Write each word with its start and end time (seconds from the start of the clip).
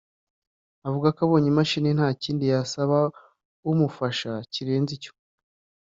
avuga 0.87 1.07
ko 1.15 1.19
abonye 1.25 1.47
imashini 1.49 1.89
nta 1.97 2.09
kindi 2.21 2.43
yasaba 2.53 2.97
uwamufasha 3.63 4.31
kirenze 4.51 4.91
icyo 4.97 5.11